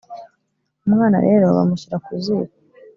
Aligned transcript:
Umwana 0.87 1.17
rero 1.27 1.45
bamushyira 1.57 1.97
ku 2.05 2.11
ziko. 2.23 2.55